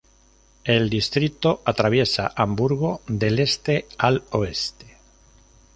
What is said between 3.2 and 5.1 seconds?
este al oeste.